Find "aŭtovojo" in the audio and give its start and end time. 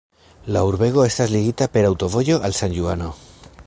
1.91-2.43